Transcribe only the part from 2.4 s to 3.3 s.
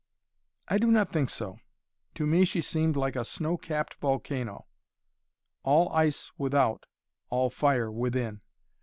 she seemed like a